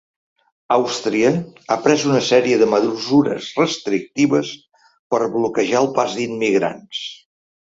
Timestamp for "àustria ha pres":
0.75-2.05